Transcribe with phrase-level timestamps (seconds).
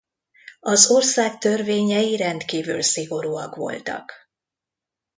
[0.59, 4.13] Az ország törvényei rendkívül szigorúak voltak.